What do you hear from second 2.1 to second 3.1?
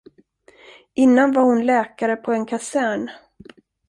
på en kasern.